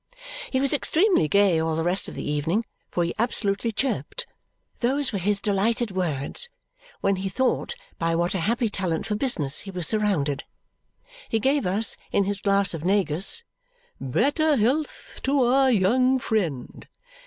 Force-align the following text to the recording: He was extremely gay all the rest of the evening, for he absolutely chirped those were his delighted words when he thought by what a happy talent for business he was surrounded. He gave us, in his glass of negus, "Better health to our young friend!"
He 0.51 0.59
was 0.59 0.73
extremely 0.73 1.27
gay 1.27 1.59
all 1.59 1.75
the 1.75 1.83
rest 1.83 2.09
of 2.09 2.15
the 2.15 2.27
evening, 2.27 2.65
for 2.89 3.03
he 3.03 3.13
absolutely 3.19 3.71
chirped 3.71 4.25
those 4.79 5.13
were 5.13 5.19
his 5.19 5.39
delighted 5.39 5.91
words 5.91 6.49
when 7.01 7.17
he 7.17 7.29
thought 7.29 7.75
by 7.99 8.15
what 8.15 8.33
a 8.33 8.39
happy 8.39 8.67
talent 8.67 9.05
for 9.05 9.13
business 9.13 9.59
he 9.59 9.69
was 9.69 9.87
surrounded. 9.87 10.43
He 11.29 11.37
gave 11.39 11.67
us, 11.67 11.97
in 12.11 12.23
his 12.23 12.41
glass 12.41 12.73
of 12.73 12.83
negus, 12.83 13.43
"Better 13.99 14.55
health 14.57 15.19
to 15.21 15.43
our 15.43 15.69
young 15.69 16.17
friend!" 16.17 16.87